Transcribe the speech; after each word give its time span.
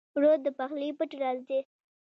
اوړه 0.13 0.31
د 0.45 0.47
پخلي 0.57 0.89
پټ 0.97 1.11
راز 1.21 1.39
دی 1.49 1.59